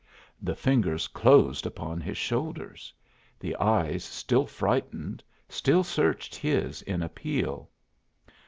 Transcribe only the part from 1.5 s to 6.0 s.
upon his shoulders. The eyes, still frightened, still